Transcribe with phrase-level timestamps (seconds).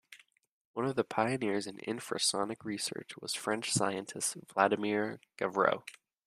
[0.73, 5.83] One of the pioneers in infrasonic research was French scientist Vladimir Gavreau.